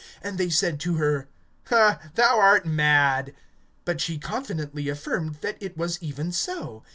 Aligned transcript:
(15)And 0.23 0.37
they 0.37 0.49
said 0.49 0.79
to 0.79 0.95
her: 0.95 1.27
Thou 1.69 2.39
art 2.39 2.65
mad. 2.65 3.35
But 3.85 4.01
she 4.01 4.17
confidently 4.17 4.89
affirmed 4.89 5.35
that 5.41 5.61
it 5.61 5.77
was 5.77 6.01
even 6.01 6.31
so. 6.31 6.81